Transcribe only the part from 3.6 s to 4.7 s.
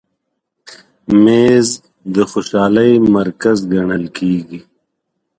ګڼل کېږي.